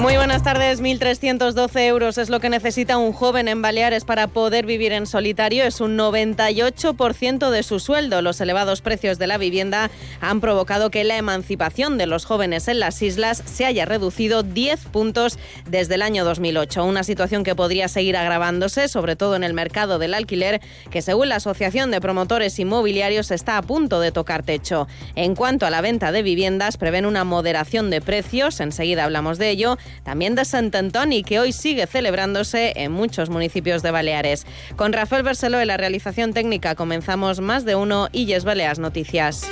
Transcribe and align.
Muy 0.00 0.14
buenas 0.16 0.42
tardes. 0.42 0.82
1.312 0.82 1.80
euros 1.86 2.18
es 2.18 2.28
lo 2.28 2.38
que 2.38 2.50
necesita 2.50 2.98
un 2.98 3.12
joven 3.12 3.48
en 3.48 3.62
Baleares 3.62 4.04
para 4.04 4.28
poder 4.28 4.66
vivir 4.66 4.92
en 4.92 5.06
solitario. 5.06 5.64
Es 5.64 5.80
un 5.80 5.96
98% 5.96 7.50
de 7.50 7.62
su 7.62 7.80
sueldo. 7.80 8.20
Los 8.20 8.40
elevados 8.40 8.82
precios 8.82 9.18
de 9.18 9.26
la 9.26 9.38
vivienda 9.38 9.90
han 10.20 10.40
provocado 10.40 10.90
que 10.90 11.02
la 11.02 11.16
emancipación 11.16 11.96
de 11.96 12.06
los 12.06 12.26
jóvenes 12.26 12.68
en 12.68 12.78
las 12.78 13.00
islas 13.00 13.42
se 13.46 13.64
haya 13.64 13.86
reducido 13.86 14.42
10 14.42 14.84
puntos 14.86 15.38
desde 15.68 15.94
el 15.94 16.02
año 16.02 16.24
2008. 16.26 16.84
Una 16.84 17.02
situación 17.02 17.42
que 17.42 17.54
podría 17.54 17.88
seguir 17.88 18.18
agravándose, 18.18 18.88
sobre 18.88 19.16
todo 19.16 19.34
en 19.34 19.44
el 19.44 19.54
mercado 19.54 19.98
del 19.98 20.12
alquiler, 20.12 20.60
que 20.90 21.00
según 21.00 21.30
la 21.30 21.36
Asociación 21.36 21.90
de 21.90 22.02
Promotores 22.02 22.58
Inmobiliarios 22.58 23.30
está 23.30 23.56
a 23.56 23.62
punto 23.62 23.98
de 24.00 24.12
tocar 24.12 24.42
techo. 24.42 24.86
En 25.14 25.34
cuanto 25.34 25.64
a 25.64 25.70
la 25.70 25.80
venta 25.80 26.12
de 26.12 26.22
viviendas, 26.22 26.76
prevén 26.76 27.06
una 27.06 27.24
moderación 27.24 27.88
de 27.88 28.02
precios. 28.02 28.60
Enseguida 28.60 29.04
hablamos 29.04 29.38
de 29.38 29.50
ello 29.50 29.78
también 30.02 30.34
de 30.34 30.44
Sant 30.44 30.74
Antoni, 30.74 31.22
que 31.22 31.40
hoy 31.40 31.52
sigue 31.52 31.86
celebrándose 31.86 32.72
en 32.76 32.92
muchos 32.92 33.30
municipios 33.30 33.82
de 33.82 33.90
Baleares. 33.90 34.46
Con 34.76 34.92
Rafael 34.92 35.22
Bercelo 35.22 35.60
en 35.60 35.68
la 35.68 35.76
realización 35.76 36.32
técnica 36.32 36.74
comenzamos 36.74 37.40
más 37.40 37.64
de 37.64 37.76
uno 37.76 38.08
Illes 38.12 38.44
Baleas 38.44 38.78
Noticias. 38.78 39.46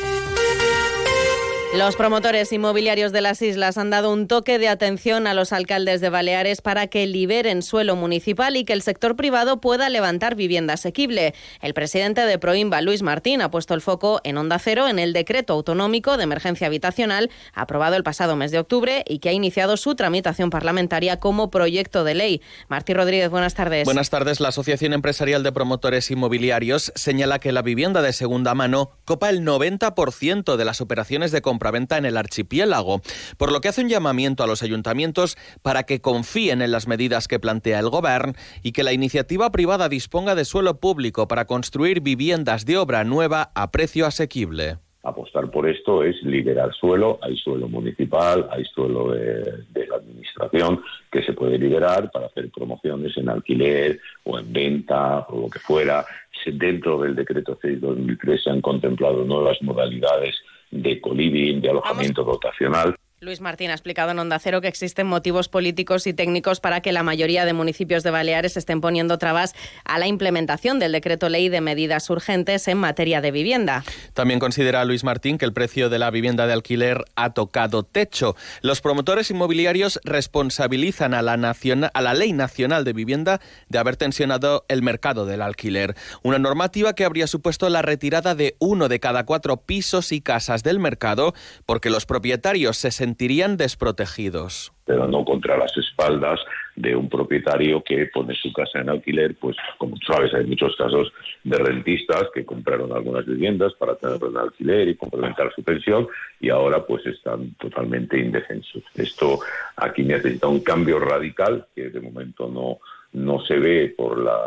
Los 1.77 1.96
promotores 1.96 2.52
inmobiliarios 2.52 3.10
de 3.10 3.20
las 3.20 3.42
islas 3.42 3.78
han 3.78 3.91
dado 3.91 4.12
un 4.12 4.28
toque 4.28 4.60
de 4.60 4.69
atención 4.69 5.27
a 5.27 5.34
los 5.34 5.52
alcaldes 5.52 6.00
de 6.00 6.09
Baleares 6.09 6.60
para 6.60 6.87
que 6.87 7.05
liberen 7.09 7.62
suelo 7.62 7.97
municipal 7.97 8.55
y 8.56 8.64
que 8.64 8.73
el 8.73 8.80
sector 8.80 9.16
privado 9.16 9.60
pueda 9.60 9.88
levantar 9.88 10.37
vivienda 10.37 10.74
asequible. 10.74 11.34
El 11.60 11.74
presidente 11.74 12.20
de 12.20 12.39
Proimba, 12.39 12.81
Luis 12.81 13.03
Martín, 13.03 13.42
ha 13.42 13.50
puesto 13.50 13.75
el 13.75 13.81
foco 13.81 14.20
en 14.22 14.36
Onda 14.39 14.61
Cero 14.61 14.86
en 14.86 15.00
el 15.00 15.12
decreto 15.12 15.55
autonómico 15.55 16.16
de 16.16 16.22
emergencia 16.22 16.69
habitacional 16.69 17.28
aprobado 17.55 17.97
el 17.97 18.05
pasado 18.05 18.36
mes 18.36 18.53
de 18.53 18.61
octubre 18.61 19.03
y 19.09 19.19
que 19.19 19.31
ha 19.31 19.33
iniciado 19.33 19.77
su 19.77 19.97
tramitación 19.97 20.50
parlamentaria 20.50 21.19
como 21.19 21.50
proyecto 21.50 22.05
de 22.05 22.14
ley. 22.14 22.42
Martín 22.69 22.94
Rodríguez, 22.94 23.31
buenas 23.31 23.55
tardes. 23.55 23.84
Buenas 23.84 24.11
tardes. 24.11 24.38
La 24.38 24.50
Asociación 24.50 24.92
Empresarial 24.92 25.42
de 25.42 25.50
Promotores 25.50 26.09
Inmobiliarios 26.12 26.92
señala 26.94 27.41
que 27.41 27.50
la 27.50 27.62
vivienda 27.62 28.00
de 28.00 28.12
segunda 28.12 28.55
mano 28.55 28.92
copa 29.05 29.28
el 29.28 29.44
90% 29.44 30.55
de 30.55 30.64
las 30.64 30.81
operaciones 30.81 31.33
de 31.33 31.42
compra 31.42 31.63
venta 31.70 31.98
en 31.98 32.04
el 32.04 32.16
archipiélago, 32.16 33.00
por 33.36 33.52
lo 33.52 33.60
que 33.60 33.68
hace 33.68 33.82
un 33.82 33.88
llamamiento 33.88 34.44
a 34.44 34.46
los 34.46 34.62
ayuntamientos 34.62 35.36
para 35.62 35.84
que 35.84 36.00
confíen 36.00 36.62
en 36.62 36.70
las 36.70 36.88
medidas 36.88 37.28
que 37.28 37.40
plantea 37.40 37.80
el 37.80 37.90
Gobierno 37.90 38.34
y 38.62 38.72
que 38.72 38.82
la 38.82 38.92
iniciativa 38.92 39.50
privada 39.50 39.88
disponga 39.88 40.34
de 40.34 40.44
suelo 40.44 40.78
público 40.78 41.28
para 41.28 41.46
construir 41.46 42.00
viviendas 42.00 42.64
de 42.66 42.76
obra 42.76 43.04
nueva 43.04 43.50
a 43.54 43.70
precio 43.70 44.06
asequible 44.06 44.78
apostar 45.04 45.50
por 45.50 45.68
esto 45.68 46.02
es 46.02 46.20
liberar 46.22 46.72
suelo, 46.74 47.18
hay 47.22 47.36
suelo 47.36 47.68
municipal, 47.68 48.48
hay 48.50 48.64
suelo 48.64 49.12
de, 49.12 49.86
la 49.86 49.96
administración 49.96 50.82
que 51.12 51.22
se 51.22 51.34
puede 51.34 51.58
liberar 51.58 52.10
para 52.10 52.26
hacer 52.26 52.50
promociones 52.50 53.16
en 53.18 53.28
alquiler 53.28 54.00
o 54.24 54.38
en 54.38 54.52
venta 54.52 55.26
o 55.28 55.42
lo 55.42 55.50
que 55.50 55.58
fuera. 55.58 56.04
Dentro 56.46 57.00
del 57.00 57.14
decreto 57.14 57.58
6-2003 57.58 58.42
se 58.42 58.50
han 58.50 58.60
contemplado 58.60 59.24
nuevas 59.24 59.60
modalidades 59.62 60.36
de 60.75 61.00
coliving, 61.00 61.61
de 61.61 61.70
alojamiento 61.70 62.25
dotacional. 62.25 62.97
Luis 63.25 63.41
Martín 63.41 63.70
ha 63.70 63.72
explicado 63.72 64.11
en 64.11 64.19
Onda 64.19 64.39
Cero 64.39 64.61
que 64.61 64.69
existen 64.69 65.06
motivos 65.06 65.48
políticos 65.48 66.06
y 66.06 66.12
técnicos 66.12 66.61
para 66.61 66.83
que 66.83 66.92
la 66.92 67.03
mayoría 67.03 67.47
de 67.47 67.55
municipios 67.55 68.03
de 68.03 68.11
Baleares 68.11 68.58
estén 68.58 68.83
poniendo 68.83 69.16
trabas 69.16 69.55
a 69.84 69.98
la 69.98 70.06
implementación 70.06 70.78
del 70.78 70.92
decreto 70.92 71.31
ley 71.31 71.48
de 71.48 71.62
medidas 71.62 72.11
urgentes 72.11 72.69
en 72.69 72.77
materia 72.77 73.22
de 73.22 73.31
vivienda. 73.31 73.83
También 74.12 74.41
considera 74.41 74.84
Luis 74.84 75.05
Martín 75.05 75.39
que 75.39 75.47
el 75.47 75.55
precio 75.55 75.89
de 75.89 75.98
la 75.98 76.10
vivienda 76.10 76.47
de 76.47 76.53
alquiler 76.53 77.03
ha 77.16 77.32
tocado 77.32 77.82
techo. 77.82 78.37
Los 78.60 78.82
promotores 78.82 79.31
inmobiliarios 79.31 80.00
responsabilizan 80.04 81.15
a 81.15 81.22
la, 81.22 81.32
a 81.32 82.03
la 82.03 82.15
Ley 82.15 82.34
Nacional 82.34 82.84
de 82.84 82.93
Vivienda 82.93 83.41
de 83.71 83.78
haber 83.78 83.97
tensionado 83.97 84.66
el 84.69 84.82
mercado 84.82 85.25
del 85.25 85.41
alquiler. 85.41 85.97
Una 86.22 86.38
normativa 86.38 86.94
que 86.94 87.06
habría 87.06 87.27
supuesto 87.27 87.71
la 87.71 87.81
retirada 87.81 88.34
de 88.34 88.54
uno 88.59 88.88
de 88.88 89.00
cada 89.00 89.25
cuatro 89.25 89.56
pisos 89.62 90.12
y 90.12 90.21
casas 90.21 90.62
del 90.62 90.78
mercado 90.78 91.32
porque 91.65 91.88
los 91.88 92.04
propietarios 92.04 92.77
se 92.77 92.91
sentirían 93.14 93.56
desprotegidos. 93.56 94.72
Pero 94.84 95.06
no 95.06 95.25
contra 95.25 95.56
las 95.56 95.75
espaldas 95.76 96.41
de 96.75 96.97
un 96.97 97.08
propietario 97.08 97.80
que 97.84 98.06
pone 98.06 98.34
su 98.34 98.52
casa 98.52 98.80
en 98.80 98.91
alquiler, 98.91 99.36
pues 99.36 99.56
como 99.78 99.94
tú 99.94 100.12
sabes, 100.12 100.34
hay 100.34 100.44
muchos 100.44 100.75
casos 100.76 101.12
de 101.44 101.56
rentistas 101.58 102.24
que 102.34 102.44
compraron 102.44 102.92
algunas 102.92 103.24
viviendas 103.24 103.72
para 103.74 103.94
tenerlo 103.94 104.30
en 104.30 104.36
alquiler 104.38 104.88
y 104.88 104.97
complementar 104.97 105.53
su 105.54 105.62
pensión 105.62 106.08
y 106.41 106.50
ahora 106.50 106.84
pues 106.84 107.06
están 107.06 107.54
totalmente 107.54 108.19
indefensos. 108.19 108.82
Esto 108.97 109.38
aquí 109.76 110.03
necesita 110.03 110.48
un 110.48 110.60
cambio 110.60 110.98
radical 110.98 111.66
que 111.72 111.91
de 111.91 112.00
momento 112.00 112.48
no, 112.48 112.78
no 113.12 113.41
se 113.47 113.56
ve 113.60 113.94
por 113.97 114.19
la 114.19 114.38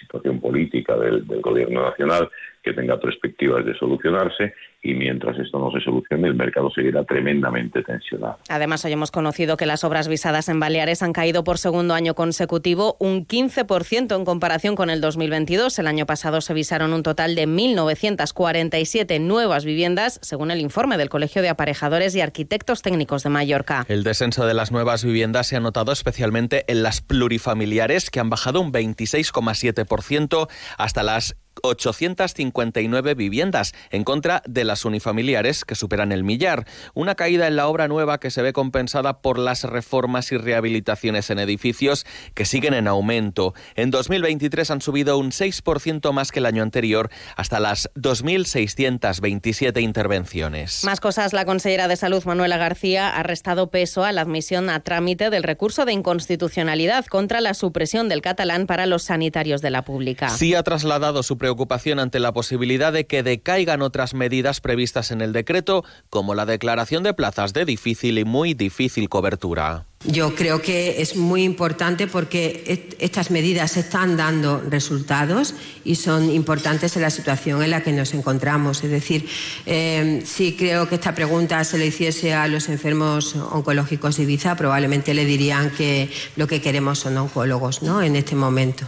situación 0.00 0.40
política 0.40 0.96
del, 0.96 1.26
del 1.26 1.40
gobierno 1.40 1.82
nacional 1.82 2.30
que 2.62 2.72
tenga 2.72 2.98
perspectivas 3.00 3.64
de 3.64 3.76
solucionarse 3.76 4.54
y 4.82 4.94
mientras 4.94 5.38
esto 5.38 5.58
no 5.58 5.70
se 5.70 5.80
solucione 5.80 6.28
el 6.28 6.34
mercado 6.34 6.70
seguirá 6.70 7.04
tremendamente 7.04 7.82
tensionado. 7.82 8.38
Además, 8.48 8.84
hoy 8.84 8.92
hemos 8.92 9.10
conocido 9.10 9.56
que 9.56 9.66
las 9.66 9.84
obras 9.84 10.08
visadas 10.08 10.48
en 10.48 10.60
Baleares 10.60 11.02
han 11.02 11.12
caído 11.12 11.44
por 11.44 11.58
segundo 11.58 11.94
año 11.94 12.14
consecutivo 12.14 12.96
un 12.98 13.26
15% 13.26 14.16
en 14.16 14.24
comparación 14.24 14.74
con 14.74 14.90
el 14.90 15.00
2022. 15.00 15.78
El 15.78 15.86
año 15.86 16.06
pasado 16.06 16.40
se 16.40 16.54
visaron 16.54 16.92
un 16.92 17.02
total 17.02 17.34
de 17.34 17.46
1.947 17.46 19.20
nuevas 19.20 19.64
viviendas, 19.64 20.18
según 20.22 20.50
el 20.50 20.60
informe 20.60 20.98
del 20.98 21.08
Colegio 21.08 21.42
de 21.42 21.48
Aparejadores 21.48 22.14
y 22.14 22.20
Arquitectos 22.20 22.82
Técnicos 22.82 23.22
de 23.22 23.30
Mallorca. 23.30 23.84
El 23.88 24.04
descenso 24.04 24.46
de 24.46 24.54
las 24.54 24.72
nuevas 24.72 25.04
viviendas 25.04 25.46
se 25.46 25.56
ha 25.56 25.60
notado 25.60 25.92
especialmente 25.92 26.64
en 26.68 26.82
las 26.82 27.00
plurifamiliares, 27.00 28.10
que 28.10 28.20
han 28.20 28.30
bajado 28.30 28.60
un 28.60 28.72
26,7% 28.72 30.48
hasta 30.78 31.02
las 31.02 31.36
859 31.62 33.14
viviendas 33.14 33.72
en 33.90 34.04
contra 34.04 34.42
de 34.46 34.64
las 34.64 34.84
unifamiliares 34.84 35.64
que 35.64 35.74
superan 35.74 36.12
el 36.12 36.24
millar. 36.24 36.66
Una 36.94 37.14
caída 37.14 37.46
en 37.46 37.56
la 37.56 37.68
obra 37.68 37.88
nueva 37.88 38.18
que 38.18 38.30
se 38.30 38.42
ve 38.42 38.52
compensada 38.52 39.20
por 39.20 39.38
las 39.38 39.64
reformas 39.64 40.32
y 40.32 40.36
rehabilitaciones 40.36 41.30
en 41.30 41.38
edificios 41.38 42.06
que 42.34 42.44
siguen 42.44 42.74
en 42.74 42.88
aumento. 42.88 43.54
En 43.74 43.90
2023 43.90 44.70
han 44.70 44.80
subido 44.80 45.18
un 45.18 45.30
6% 45.30 46.12
más 46.12 46.32
que 46.32 46.38
el 46.40 46.46
año 46.46 46.62
anterior 46.62 47.10
hasta 47.36 47.60
las 47.60 47.90
2.627 47.94 49.82
intervenciones. 49.82 50.84
Más 50.84 51.00
cosas. 51.00 51.32
La 51.32 51.44
consejera 51.44 51.88
de 51.88 51.96
Salud, 51.96 52.24
Manuela 52.24 52.56
García, 52.56 53.08
ha 53.10 53.22
restado 53.22 53.70
peso 53.70 54.04
a 54.04 54.12
la 54.12 54.22
admisión 54.22 54.70
a 54.70 54.80
trámite 54.80 55.30
del 55.30 55.42
recurso 55.42 55.84
de 55.84 55.92
inconstitucionalidad 55.92 57.06
contra 57.06 57.40
la 57.40 57.54
supresión 57.54 58.08
del 58.08 58.22
catalán 58.22 58.66
para 58.66 58.86
los 58.86 59.04
sanitarios 59.04 59.62
de 59.62 59.70
la 59.70 59.84
pública. 59.84 60.28
Sí 60.30 60.54
ha 60.54 60.62
trasladado 60.62 61.22
su 61.22 61.38
preocupación 61.42 61.98
ante 61.98 62.20
la 62.20 62.30
posibilidad 62.32 62.92
de 62.92 63.04
que 63.04 63.24
decaigan 63.24 63.82
otras 63.82 64.14
medidas 64.14 64.60
previstas 64.60 65.10
en 65.10 65.20
el 65.20 65.32
decreto, 65.32 65.84
como 66.08 66.36
la 66.36 66.46
declaración 66.46 67.02
de 67.02 67.14
plazas 67.14 67.52
de 67.52 67.64
difícil 67.64 68.16
y 68.16 68.24
muy 68.24 68.54
difícil 68.54 69.08
cobertura. 69.08 69.86
Yo 70.04 70.36
creo 70.36 70.62
que 70.62 71.02
es 71.02 71.16
muy 71.16 71.42
importante 71.42 72.06
porque 72.06 72.94
estas 73.00 73.32
medidas 73.32 73.76
están 73.76 74.16
dando 74.16 74.62
resultados 74.70 75.56
y 75.84 75.96
son 75.96 76.30
importantes 76.30 76.94
en 76.94 77.02
la 77.02 77.10
situación 77.10 77.60
en 77.60 77.70
la 77.70 77.82
que 77.82 77.90
nos 77.90 78.14
encontramos. 78.14 78.84
Es 78.84 78.90
decir, 78.92 79.28
eh, 79.66 80.22
si 80.24 80.54
creo 80.54 80.88
que 80.88 80.94
esta 80.94 81.12
pregunta 81.12 81.64
se 81.64 81.76
le 81.76 81.86
hiciese 81.86 82.34
a 82.34 82.46
los 82.46 82.68
enfermos 82.68 83.34
oncológicos 83.34 84.16
de 84.16 84.22
Ibiza, 84.22 84.54
probablemente 84.54 85.12
le 85.12 85.24
dirían 85.24 85.70
que 85.70 86.08
lo 86.36 86.46
que 86.46 86.60
queremos 86.60 87.00
son 87.00 87.16
oncólogos 87.16 87.82
¿no? 87.82 88.00
en 88.00 88.14
este 88.14 88.36
momento. 88.36 88.86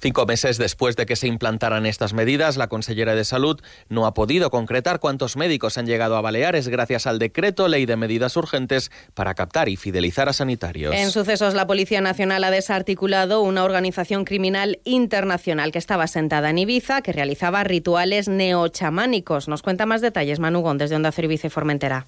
Cinco 0.00 0.26
meses 0.26 0.58
después 0.58 0.96
de 0.96 1.06
que 1.06 1.16
se 1.16 1.26
implantaran 1.26 1.86
estas 1.86 2.12
medidas, 2.12 2.56
la 2.56 2.68
consellera 2.68 3.14
de 3.14 3.24
Salud 3.24 3.60
no 3.88 4.06
ha 4.06 4.14
podido 4.14 4.50
concretar 4.50 5.00
cuántos 5.00 5.36
médicos 5.36 5.78
han 5.78 5.86
llegado 5.86 6.16
a 6.16 6.20
Baleares 6.20 6.68
gracias 6.68 7.06
al 7.06 7.18
decreto 7.18 7.68
Ley 7.68 7.86
de 7.86 7.96
Medidas 7.96 8.36
Urgentes 8.36 8.90
para 9.14 9.34
captar 9.34 9.68
y 9.68 9.76
fidelizar 9.76 10.28
a 10.28 10.32
sanitarios. 10.32 10.94
En 10.94 11.10
sucesos, 11.10 11.54
la 11.54 11.66
Policía 11.66 12.00
Nacional 12.00 12.44
ha 12.44 12.50
desarticulado 12.50 13.40
una 13.40 13.64
organización 13.64 14.24
criminal 14.24 14.80
internacional 14.84 15.72
que 15.72 15.78
estaba 15.78 16.06
sentada 16.06 16.50
en 16.50 16.58
Ibiza, 16.58 17.02
que 17.02 17.12
realizaba 17.12 17.64
rituales 17.64 18.28
neochamánicos. 18.28 19.48
Nos 19.48 19.62
cuenta 19.62 19.86
más 19.86 20.00
detalles 20.00 20.38
Manu 20.38 20.62
desde 20.76 20.96
Onda 20.96 21.12
Cero 21.12 21.26
Ibiza 21.26 21.46
y 21.46 21.50
Formentera. 21.50 22.06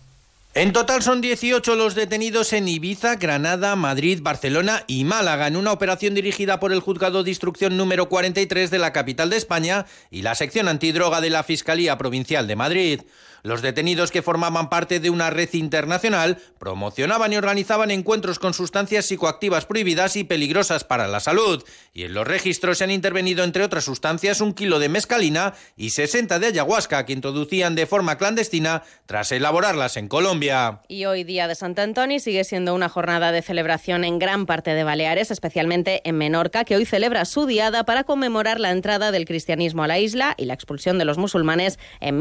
En 0.55 0.73
total 0.73 1.03
son 1.03 1.21
18 1.21 1.77
los 1.77 1.95
detenidos 1.95 2.55
en 2.55 2.67
Ibiza, 2.69 3.17
Granada, 3.17 3.77
Madrid, 3.77 4.21
Barcelona 4.23 4.83
y 4.87 5.05
Málaga 5.05 5.47
en 5.47 5.57
una 5.57 5.73
operación 5.73 6.15
dirigida 6.15 6.59
por 6.59 6.73
el 6.73 6.81
Juzgado 6.81 7.23
de 7.23 7.31
Instrucción 7.31 7.77
número 7.77 8.09
43 8.09 8.71
de 8.71 8.79
la 8.79 8.93
capital 8.95 9.29
de 9.29 9.37
España 9.37 9.85
y 10.11 10.23
la 10.23 10.35
sección 10.35 10.67
antidroga 10.67 11.21
de 11.21 11.31
la 11.31 11.43
Fiscalía 11.43 11.99
Provincial 11.99 12.47
de 12.47 12.57
Madrid. 12.57 13.01
Los 13.43 13.63
detenidos 13.63 14.11
que 14.11 14.23
formaban 14.23 14.69
parte 14.69 15.01
de 15.01 15.11
una 15.11 15.31
red 15.31 15.49
internacional 15.53 16.39
promocionaban 16.59 17.33
y 17.33 17.37
organizaban 17.37 17.91
encuentros 17.91 18.39
con 18.39 18.55
sustancias 18.55 19.07
psicoactivas 19.07 19.67
prohibidas 19.67 20.17
y 20.17 20.25
peligrosas 20.25 20.85
para 20.85 21.09
la 21.09 21.21
salud. 21.21 21.65
Y 21.93 22.05
en 22.05 22.15
los 22.15 22.27
registros 22.27 22.79
se 22.79 22.85
han 22.85 22.91
intervenido, 22.91 23.45
entre 23.45 23.65
otras 23.65 23.85
sustancias, 23.85 24.41
un 24.41 24.55
kilo 24.55 24.79
de 24.79 24.89
mescalina 24.89 25.55
y 25.77 25.91
60 25.91 26.39
de 26.39 26.47
ayahuasca 26.47 27.07
que 27.07 27.13
introducían 27.13 27.75
de 27.75 27.87
forma 27.87 28.19
clandestina 28.19 28.83
tras 29.07 29.33
elaborarlas 29.33 29.97
en 29.97 30.09
Colombia. 30.09 30.81
Y 30.89 31.05
hoy, 31.05 31.25
día 31.25 31.49
de 31.49 31.55
Sant 31.55 31.79
Antoni, 31.79 32.21
sigue 32.21 32.45
siendo 32.45 32.75
una 32.75 32.89
jornada 32.89 33.33
de 33.33 33.43
celebración 33.43 34.05
en 34.05 34.19
gran 34.19 34.47
parte 34.47 34.75
de 34.75 34.85
Baleares, 34.85 35.31
especialmente 35.31 36.03
en 36.05 36.17
Menorca, 36.19 36.65
que 36.65 36.77
hoy 36.77 36.85
celebra 36.85 37.25
su 37.25 37.47
diada 37.47 37.85
para 37.85 38.05
conmemorar 38.05 38.61
la 38.61 38.71
entrada 38.71 39.13
del 39.13 39.25
cristianismo 39.25 39.85
a 39.85 39.89
la 39.89 39.99
isla 39.99 40.35
y 40.37 40.45
la 40.45 40.55
expulsión 40.55 40.99
de 40.99 41.05
los 41.05 41.19
musulmanes 41.19 41.79
en 42.01 42.19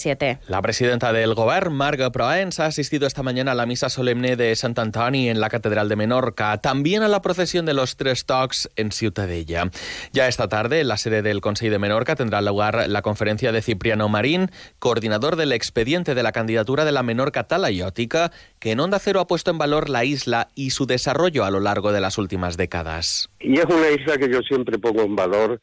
1287. 0.00 0.38
La 0.48 0.62
presidenta 0.62 1.12
del 1.12 1.34
Gobierno, 1.34 1.70
Marga 1.70 2.10
Proens, 2.10 2.60
ha 2.60 2.66
asistido 2.66 3.06
esta 3.06 3.22
mañana 3.22 3.52
a 3.52 3.54
la 3.54 3.66
misa 3.66 3.88
solemne 3.88 4.36
de 4.36 4.54
Sant 4.56 4.78
Antoni 4.78 5.28
en 5.28 5.40
la 5.40 5.48
Catedral 5.48 5.88
de 5.88 5.96
Menorca, 5.96 6.58
también 6.58 7.02
a 7.02 7.08
la 7.08 7.22
procesión 7.22 7.66
de 7.66 7.74
los 7.74 7.96
Tres 7.96 8.26
Tocs 8.26 8.70
en 8.76 8.92
Ciutadella. 8.92 9.70
Ya 10.12 10.28
esta 10.28 10.48
tarde, 10.48 10.80
en 10.80 10.88
la 10.88 10.96
sede 10.96 11.22
del 11.22 11.40
Consejo 11.40 11.72
de 11.72 11.78
Menorca, 11.78 12.16
tendrá 12.16 12.40
lugar 12.40 12.88
la 12.88 13.02
conferencia 13.02 13.52
de 13.52 13.62
Cipriano 13.62 14.08
Marín, 14.08 14.50
coordinador 14.78 15.36
del 15.36 15.52
expediente 15.52 16.14
de 16.14 16.22
la 16.22 16.32
candidatura 16.32 16.84
de 16.84 16.92
la 16.92 17.02
Menorca 17.02 17.44
talayótica, 17.44 18.32
que 18.58 18.72
en 18.72 18.80
Onda 18.80 18.98
Cero 18.98 19.20
ha 19.20 19.26
puesto 19.26 19.50
en 19.50 19.58
valor 19.58 19.88
la 19.88 20.04
isla 20.04 20.48
y 20.54 20.70
su 20.70 20.86
desarrollo 20.86 21.44
a 21.44 21.50
lo 21.50 21.60
largo 21.60 21.92
de 21.92 22.00
las 22.00 22.18
últimas 22.18 22.56
décadas. 22.56 23.30
Y 23.40 23.58
es 23.58 23.66
una 23.66 23.90
isla 23.90 24.16
que 24.16 24.30
yo 24.30 24.40
siempre 24.40 24.78
pongo 24.78 25.02
en 25.02 25.16
valor, 25.16 25.60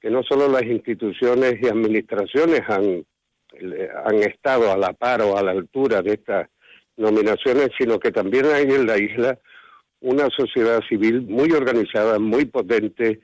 que 0.00 0.10
no 0.10 0.22
solo 0.22 0.48
las 0.48 0.62
instituciones 0.62 1.56
y 1.60 1.66
administraciones 1.66 2.60
han 2.68 3.04
han 4.04 4.16
estado 4.16 4.72
a 4.72 4.76
la 4.76 4.92
par 4.92 5.22
o 5.22 5.36
a 5.36 5.42
la 5.42 5.52
altura 5.52 6.02
de 6.02 6.14
estas 6.14 6.48
nominaciones, 6.96 7.70
sino 7.78 7.98
que 7.98 8.10
también 8.10 8.46
hay 8.46 8.64
en 8.64 8.86
la 8.86 8.98
isla 8.98 9.38
una 10.00 10.28
sociedad 10.30 10.80
civil 10.88 11.22
muy 11.22 11.50
organizada, 11.52 12.18
muy 12.18 12.44
potente, 12.44 13.20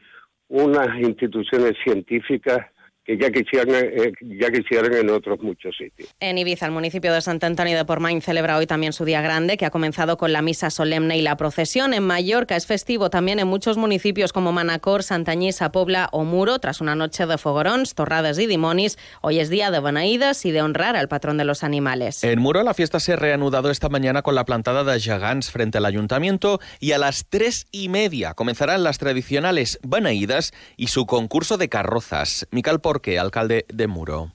unas 0.49 0.99
instituciones 1.01 1.73
científicas 1.85 2.67
que 3.05 3.19
ya 3.19 3.31
quisieran, 3.31 3.75
eh, 3.75 4.13
ya 4.21 4.51
quisieran 4.51 4.95
en 4.95 5.11
otros 5.11 5.41
muchos 5.43 5.77
sitios. 5.77 6.09
En 6.21 6.39
Ibiza, 6.39 6.67
el 6.67 6.73
municipio 6.73 7.13
de 7.13 7.21
Sant 7.21 7.45
Antonio 7.45 7.77
de 7.77 7.85
Portmany 7.85 8.21
celebra 8.21 8.57
hoy 8.57 8.67
también 8.67 8.93
su 8.93 9.05
día 9.05 9.21
grande, 9.21 9.57
que 9.57 9.67
ha 9.67 9.71
comenzado 9.71 10.17
con 10.17 10.33
la 10.33 10.43
misa 10.43 10.71
solemne 10.71 11.19
y 11.19 11.23
la 11.23 11.37
procesión. 11.37 11.93
En 11.93 12.03
Mallorca 12.05 12.57
es 12.57 12.67
festivo 12.67 13.11
también 13.11 13.39
en 13.39 13.49
muchos 13.49 13.77
municipios 13.77 14.33
como 14.33 14.53
Manacor, 14.53 15.03
Santanyí, 15.03 15.51
Pobla 15.73 16.09
o 16.13 16.25
Muro, 16.25 16.59
tras 16.59 16.81
una 16.81 16.95
noche 16.95 17.27
de 17.27 17.37
fogorones, 17.37 17.95
torradas 17.95 18.39
y 18.39 18.47
dimonis. 18.47 18.99
Hoy 19.21 19.41
es 19.41 19.51
día 19.51 19.71
de 19.71 19.81
beneïdes 19.81 20.47
y 20.47 20.53
de 20.53 20.63
honrar 20.63 20.97
al 20.97 21.09
patrón 21.09 21.37
de 21.37 21.45
los 21.45 21.63
animales. 21.63 22.25
En 22.25 22.41
Muro 22.41 22.63
la 22.63 22.75
fiesta 22.75 23.01
se 23.01 23.13
ha 23.13 23.17
reanudado 23.17 23.71
esta 23.71 23.89
mañana 23.89 24.23
con 24.23 24.35
la 24.35 24.45
plantada 24.45 24.85
de 24.85 24.99
Jagans 25.01 25.51
frente 25.51 25.79
al 25.79 25.85
ayuntamiento 25.85 26.61
y 26.81 26.93
a 26.93 26.99
las 26.99 27.27
tres 27.29 27.67
y 27.71 27.89
media 27.89 28.35
comenzarán 28.35 28.83
las 28.83 28.99
tradicionales 28.99 29.79
beneïdes 29.83 30.55
y 30.77 30.87
su 30.87 31.07
concurso 31.07 31.59
de 31.59 31.69
carrozas. 31.69 32.47
Mical 32.51 32.81
Porqué, 32.95 33.19
alcalde 33.19 33.65
de 33.69 33.89
Muro. 33.89 34.29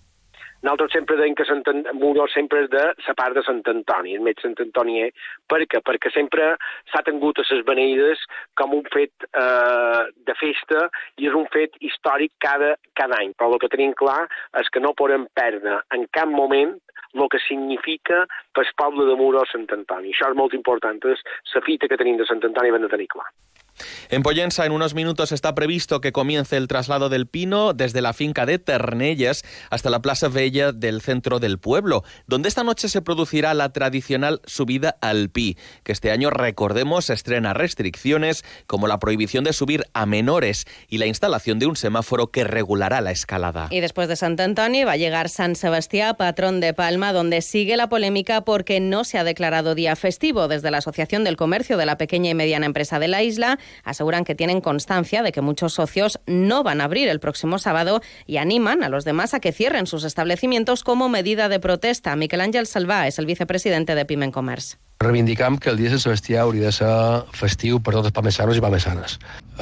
Nosaltres 0.61 0.91
sempre 0.91 1.15
deim 1.15 1.35
que 1.39 1.45
Sant 1.47 1.61
Muro 1.95 2.25
sempre 2.27 2.65
és 2.65 2.67
de 2.73 2.81
la 3.05 3.13
part 3.15 3.37
de 3.37 3.43
Sant 3.47 3.61
Antoni, 3.71 4.17
el 4.17 4.25
mig 4.25 4.41
Sant 4.43 4.57
Antoni. 4.59 5.05
Per 5.47 5.61
què? 5.71 5.79
Perquè 5.89 6.11
sempre 6.11 6.49
s'ha 6.91 7.01
tingut 7.07 7.39
a 7.39 7.45
les 7.47 7.63
beneïdes 7.69 8.25
com 8.59 8.75
un 8.75 8.83
fet 8.91 9.27
eh, 9.29 10.01
de 10.27 10.35
festa 10.41 10.89
i 11.23 11.31
és 11.31 11.37
un 11.39 11.47
fet 11.55 11.79
històric 11.79 12.35
cada, 12.43 12.73
cada 12.99 13.21
any. 13.23 13.31
Però 13.39 13.53
el 13.55 13.63
que 13.63 13.71
tenim 13.71 13.95
clar 14.03 14.25
és 14.59 14.67
que 14.67 14.83
no 14.83 14.91
podem 14.99 15.29
perdre 15.39 15.79
en 15.95 16.03
cap 16.19 16.27
moment 16.27 16.75
el 17.15 17.31
que 17.31 17.39
significa 17.47 18.25
pel 18.51 18.75
poble 18.83 19.07
de 19.07 19.15
Muro 19.23 19.47
Sant 19.53 19.69
Antoni. 19.71 20.11
Això 20.11 20.33
és 20.33 20.41
molt 20.43 20.59
important, 20.59 20.99
és 21.15 21.23
la 21.55 21.63
fita 21.63 21.87
que 21.87 22.03
tenim 22.03 22.19
de 22.19 22.27
Sant 22.27 22.43
Antoni 22.43 22.75
ben 22.75 22.83
de 22.83 22.91
tenir 22.91 23.07
clar. 23.15 23.31
En 24.09 24.23
Pollensa, 24.23 24.65
en 24.65 24.71
unos 24.71 24.93
minutos 24.93 25.31
está 25.31 25.55
previsto 25.55 26.01
que 26.01 26.11
comience 26.11 26.57
el 26.57 26.67
traslado 26.67 27.09
del 27.09 27.27
pino 27.27 27.73
desde 27.73 28.01
la 28.01 28.13
finca 28.13 28.45
de 28.45 28.59
Ternelles 28.59 29.43
hasta 29.69 29.89
la 29.89 30.01
Plaza 30.01 30.27
Bella 30.27 30.71
del 30.71 31.01
centro 31.01 31.39
del 31.39 31.59
pueblo, 31.59 32.03
donde 32.27 32.49
esta 32.49 32.63
noche 32.63 32.89
se 32.89 33.01
producirá 33.01 33.53
la 33.53 33.71
tradicional 33.71 34.41
subida 34.45 34.97
al 35.01 35.29
pi, 35.29 35.57
que 35.83 35.91
este 35.91 36.11
año, 36.11 36.29
recordemos, 36.29 37.09
estrena 37.09 37.53
restricciones 37.53 38.43
como 38.67 38.87
la 38.87 38.99
prohibición 38.99 39.43
de 39.43 39.53
subir 39.53 39.85
a 39.93 40.05
menores 40.05 40.65
y 40.87 40.97
la 40.97 41.05
instalación 41.05 41.59
de 41.59 41.67
un 41.67 41.75
semáforo 41.75 42.31
que 42.31 42.43
regulará 42.43 43.01
la 43.01 43.11
escalada. 43.11 43.67
Y 43.71 43.79
después 43.79 44.07
de 44.07 44.15
Sant 44.15 44.39
Antonio 44.39 44.85
va 44.85 44.93
a 44.93 44.97
llegar 44.97 45.29
San 45.29 45.55
Sebastián, 45.55 46.15
patrón 46.17 46.59
de 46.59 46.73
Palma, 46.73 47.13
donde 47.13 47.41
sigue 47.41 47.77
la 47.77 47.89
polémica 47.89 48.41
porque 48.41 48.79
no 48.79 49.03
se 49.03 49.17
ha 49.17 49.23
declarado 49.23 49.75
día 49.75 49.95
festivo. 49.95 50.47
Desde 50.47 50.71
la 50.71 50.79
Asociación 50.79 51.23
del 51.23 51.37
Comercio 51.37 51.77
de 51.77 51.85
la 51.85 51.97
Pequeña 51.97 52.31
y 52.31 52.35
Mediana 52.35 52.65
Empresa 52.65 52.99
de 52.99 53.07
la 53.07 53.23
isla 53.23 53.59
aseguran 53.83 54.23
que 54.23 54.35
tienen 54.35 54.61
constancia 54.61 55.23
de 55.23 55.31
que 55.31 55.41
muchos 55.41 55.73
socios 55.73 56.19
no 56.25 56.63
van 56.63 56.81
a 56.81 56.85
abrir 56.85 57.09
el 57.09 57.19
próximo 57.19 57.59
sábado 57.59 58.01
y 58.25 58.37
animan 58.37 58.83
a 58.83 58.89
los 58.89 59.05
demás 59.05 59.33
a 59.33 59.39
que 59.39 59.51
cierren 59.51 59.87
sus 59.87 60.03
establecimientos 60.03 60.83
como 60.83 61.09
medida 61.09 61.49
de 61.49 61.59
protesta. 61.59 62.15
Miquel 62.15 62.41
Ángel 62.41 62.67
Salvà 62.67 63.07
és 63.07 63.19
el 63.19 63.25
vicepresidente 63.25 63.95
de 63.95 64.05
Pimen 64.05 64.31
Commerce. 64.31 64.77
Reivindicam 64.99 65.57
que 65.57 65.69
el 65.71 65.77
dia 65.79 65.87
de 65.87 65.95
Sant 65.95 66.09
Sebastià 66.09 66.41
hauria 66.43 66.67
de 66.67 66.73
ser 66.75 66.89
festiu 67.31 67.77
per 67.79 67.93
tots 67.95 68.09
els 68.09 68.15
palmesanos 68.15 68.57
i 68.59 68.63
palmesanes. 68.63 69.13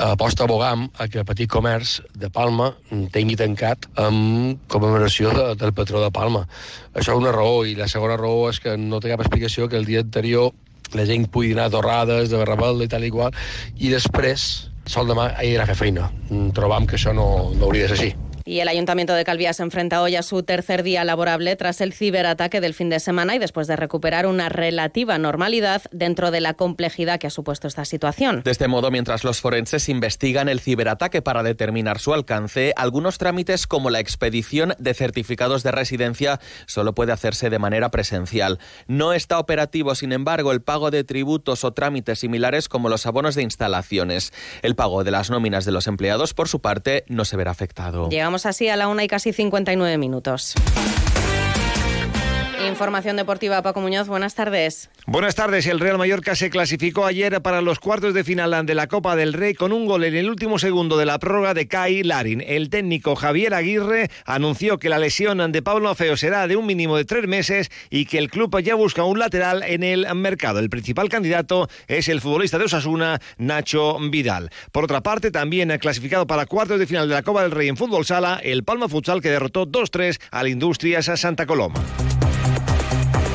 Aposta 0.08 0.48
abogam 0.48 0.88
a 0.98 1.06
que 1.14 1.22
el 1.22 1.28
petit 1.30 1.50
comerç 1.50 2.00
de 2.18 2.32
Palma 2.34 2.72
tingui 3.14 3.38
tancat 3.38 3.86
amb 4.02 4.58
commemoració 4.74 5.36
de, 5.38 5.46
del 5.62 5.76
patró 5.78 6.02
de 6.02 6.10
Palma. 6.10 6.48
Això 6.96 7.14
és 7.14 7.22
una 7.22 7.36
raó, 7.36 7.62
i 7.70 7.78
la 7.78 7.86
segona 7.86 8.18
raó 8.18 8.48
és 8.50 8.58
que 8.64 8.74
no 8.82 8.98
té 8.98 9.14
cap 9.14 9.22
explicació 9.22 9.70
que 9.70 9.78
el 9.78 9.86
dia 9.86 10.02
anterior 10.02 10.56
la 10.96 11.06
gent 11.10 11.28
pugui 11.32 11.54
anar 11.56 11.68
a 11.68 11.74
torrades, 11.74 12.30
de 12.32 12.44
rebel 12.46 12.86
i 12.86 12.92
tal 12.92 13.04
i 13.08 13.12
qual, 13.14 13.36
i 13.80 13.92
després, 13.92 14.48
sol 14.88 15.10
demà, 15.10 15.32
he 15.42 15.52
d'anar 15.52 15.68
a 15.68 15.72
fer 15.74 15.82
feina. 15.86 16.12
Mm, 16.30 16.54
trobam 16.56 16.88
que 16.88 16.96
això 17.00 17.16
no, 17.16 17.28
no 17.56 17.68
hauria 17.68 17.88
de 17.88 17.96
ser 17.96 18.00
així. 18.00 18.27
Y 18.48 18.62
el 18.62 18.70
Ayuntamiento 18.70 19.14
de 19.14 19.26
Calviá 19.26 19.52
se 19.52 19.62
enfrenta 19.62 20.02
hoy 20.02 20.16
a 20.16 20.24
su 20.24 20.42
tercer 20.42 20.82
día 20.82 21.04
laborable 21.04 21.58
tras 21.58 21.82
el 21.82 21.92
ciberataque 21.92 22.62
del 22.62 22.74
fin 22.74 22.90
de 22.90 23.02
semana 23.02 23.36
y 23.36 23.40
después 23.40 23.68
de 23.68 23.76
recuperar 23.76 24.26
una 24.26 24.48
relativa 24.48 25.18
normalidad 25.18 25.82
dentro 25.92 26.32
de 26.32 26.40
la 26.40 26.54
complejidad 26.54 27.20
que 27.20 27.28
ha 27.28 27.30
supuesto 27.30 27.68
esta 27.68 27.84
situación. 27.84 28.44
De 28.46 28.52
este 28.52 28.70
modo, 28.70 28.90
mientras 28.90 29.26
los 29.26 29.42
forenses 29.42 29.90
investigan 29.90 30.48
el 30.48 30.62
ciberataque 30.62 31.22
para 31.22 31.44
determinar 31.44 32.00
su 32.00 32.14
alcance, 32.14 32.72
algunos 32.78 33.18
trámites 33.18 33.68
como 33.68 33.90
la 33.90 34.00
expedición 34.00 34.76
de 34.80 34.94
certificados 34.94 35.64
de 35.64 35.72
residencia 35.72 36.40
solo 36.68 36.96
puede 36.96 37.12
hacerse 37.12 37.50
de 37.50 37.60
manera 37.60 37.92
presencial. 37.92 38.60
No 38.88 39.12
está 39.12 39.40
operativo, 39.40 39.94
sin 39.94 40.14
embargo, 40.14 40.54
el 40.54 40.62
pago 40.62 40.90
de 40.90 41.04
tributos 41.04 41.66
o 41.66 41.74
trámites 41.74 42.20
similares 42.20 42.70
como 42.70 42.88
los 42.88 43.08
abonos 43.08 43.36
de 43.36 43.44
instalaciones. 43.44 44.32
El 44.62 44.76
pago 44.76 45.04
de 45.04 45.12
las 45.12 45.30
nóminas 45.30 45.66
de 45.66 45.74
los 45.74 45.88
empleados, 45.88 46.34
por 46.34 46.48
su 46.48 46.62
parte, 46.62 47.04
no 47.10 47.26
se 47.26 47.36
verá 47.36 47.52
afectado. 47.52 48.08
Llegamos 48.08 48.37
así 48.46 48.70
a 48.70 48.76
la 48.76 48.88
una 48.88 49.04
y 49.04 49.08
casi 49.08 49.34
59 49.34 49.98
minutos. 49.98 50.56
Información 52.78 53.16
deportiva, 53.16 53.60
Paco 53.64 53.82
Muñoz, 53.82 54.08
buenas 54.08 54.36
tardes. 54.36 54.92
Buenas 55.08 55.34
tardes. 55.34 55.66
El 55.66 55.80
Real 55.80 55.98
Mallorca 55.98 56.36
se 56.36 56.52
clasificó 56.52 57.08
ayer 57.08 57.42
para 57.42 57.62
los 57.62 57.80
cuartos 57.80 58.14
de 58.14 58.24
final 58.24 58.68
de 58.68 58.76
la 58.76 58.86
Copa 58.86 59.16
del 59.16 59.34
Rey 59.34 59.56
con 59.56 59.74
un 59.74 59.88
gol 59.88 60.04
en 60.04 60.16
el 60.16 60.30
último 60.30 60.60
segundo 60.60 60.96
de 60.96 61.08
la 61.08 61.18
prórroga 61.18 61.56
de 61.56 61.68
Kai 61.68 62.04
Larin. 62.04 62.44
El 62.46 62.70
técnico 62.70 63.16
Javier 63.16 63.56
Aguirre 63.56 64.12
anunció 64.26 64.78
que 64.78 64.90
la 64.90 65.00
lesión 65.00 65.52
de 65.52 65.62
Pablo 65.64 65.96
Feo 65.96 66.16
será 66.18 66.46
de 66.46 66.56
un 66.56 66.68
mínimo 66.68 66.98
de 66.98 67.06
tres 67.06 67.28
meses 67.28 67.72
y 67.90 68.06
que 68.06 68.20
el 68.20 68.30
club 68.30 68.56
ya 68.62 68.76
busca 68.76 69.04
un 69.04 69.18
lateral 69.18 69.64
en 69.64 69.82
el 69.82 70.06
mercado. 70.14 70.60
El 70.60 70.70
principal 70.70 71.10
candidato 71.10 71.68
es 71.88 72.08
el 72.10 72.22
futbolista 72.22 72.60
de 72.60 72.66
Osasuna, 72.66 73.20
Nacho 73.40 73.98
Vidal. 74.12 74.52
Por 74.72 74.84
otra 74.84 75.02
parte, 75.02 75.32
también 75.32 75.72
ha 75.72 75.80
clasificado 75.80 76.28
para 76.28 76.46
cuartos 76.46 76.78
de 76.78 76.86
final 76.86 77.08
de 77.08 77.16
la 77.16 77.24
Copa 77.24 77.42
del 77.42 77.50
Rey 77.50 77.70
en 77.70 77.78
fútbol 77.78 78.06
sala 78.06 78.40
el 78.44 78.64
Palma 78.64 78.88
Futsal 78.88 79.24
que 79.24 79.32
derrotó 79.32 79.66
2-3 79.66 80.22
al 80.30 80.48
Industrias 80.48 81.10
Santa 81.16 81.48
Coloma. 81.48 81.82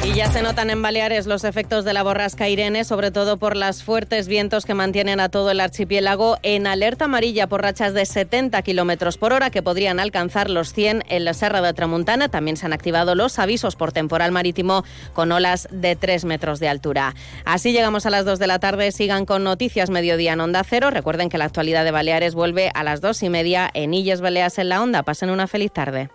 Y 0.05 0.15
ya 0.15 0.29
se 0.33 0.43
notan 0.43 0.69
en 0.71 0.83
Baleares 0.83 1.27
los 1.27 1.45
efectos 1.45 1.85
de 1.85 1.93
la 1.93 2.03
borrasca 2.03 2.49
Irene, 2.49 2.83
sobre 2.83 3.13
todo 3.13 3.37
por 3.37 3.57
los 3.57 3.85
fuertes 3.85 4.27
vientos 4.27 4.67
que 4.67 4.75
mantienen 4.75 5.21
a 5.21 5.29
todo 5.29 5.53
el 5.53 5.61
archipiélago 5.61 6.39
en 6.43 6.67
alerta 6.67 7.05
amarilla 7.05 7.47
por 7.47 7.63
rachas 7.63 7.95
de 7.95 8.05
70 8.05 8.61
kilómetros 8.63 9.17
por 9.17 9.33
hora 9.33 9.51
que 9.51 9.63
podrían 9.63 10.01
alcanzar 10.01 10.51
los 10.51 10.73
100 10.73 11.05
en 11.09 11.25
la 11.25 11.35
Serra 11.35 11.63
de 11.63 11.73
Tramuntana. 11.73 12.29
También 12.29 12.57
se 12.57 12.67
han 12.67 12.73
activado 12.73 13.15
los 13.15 13.39
avisos 13.39 13.77
por 13.77 13.93
temporal 13.93 14.33
marítimo 14.33 14.85
con 15.13 15.31
olas 15.31 15.69
de 15.71 15.95
3 15.95 16.25
metros 16.25 16.59
de 16.59 16.69
altura. 16.69 17.15
Así 17.45 17.73
llegamos 17.73 18.05
a 18.05 18.11
las 18.11 18.25
2 18.25 18.41
de 18.41 18.47
la 18.49 18.59
tarde. 18.59 18.91
Sigan 18.91 19.25
con 19.25 19.45
Noticias 19.45 19.89
Mediodía 19.89 20.33
en 20.33 20.41
Onda 20.41 20.65
Cero. 20.69 20.91
Recuerden 20.91 21.29
que 21.29 21.39
la 21.39 21.45
actualidad 21.45 21.85
de 21.85 21.93
Baleares 21.93 22.35
vuelve 22.35 22.73
a 22.75 22.83
las 22.83 23.01
2 23.03 23.23
y 23.23 23.29
media 23.29 23.71
en 23.73 23.95
Illes 23.95 24.21
Baleas 24.21 24.59
en 24.59 24.69
la 24.69 24.83
Onda. 24.83 25.05
Pasen 25.05 25.31
una 25.31 25.47
feliz 25.47 25.73
tarde. 25.73 26.11